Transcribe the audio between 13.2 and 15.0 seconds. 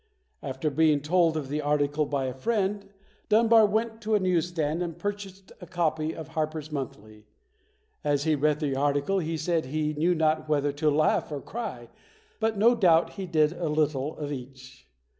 did a little of each.